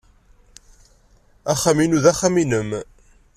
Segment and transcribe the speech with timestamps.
[1.51, 2.69] Axxam-inu d axxam-nnem.